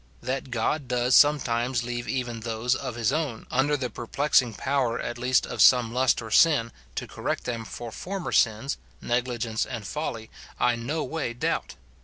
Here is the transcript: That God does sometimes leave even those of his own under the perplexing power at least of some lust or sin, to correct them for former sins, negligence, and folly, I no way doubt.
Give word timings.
That 0.23 0.49
God 0.49 0.87
does 0.87 1.15
sometimes 1.15 1.83
leave 1.83 2.07
even 2.07 2.39
those 2.39 2.73
of 2.73 2.95
his 2.95 3.11
own 3.13 3.45
under 3.51 3.77
the 3.77 3.87
perplexing 3.91 4.55
power 4.55 4.99
at 4.99 5.19
least 5.19 5.45
of 5.45 5.61
some 5.61 5.93
lust 5.93 6.23
or 6.23 6.31
sin, 6.31 6.71
to 6.95 7.05
correct 7.05 7.43
them 7.43 7.65
for 7.65 7.91
former 7.91 8.31
sins, 8.31 8.77
negligence, 8.99 9.63
and 9.63 9.85
folly, 9.85 10.31
I 10.59 10.75
no 10.75 11.03
way 11.03 11.33
doubt. 11.33 11.75